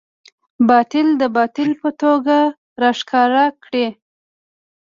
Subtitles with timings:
[0.69, 2.37] باطل د باطل په توګه
[2.81, 3.87] راښکاره کړه.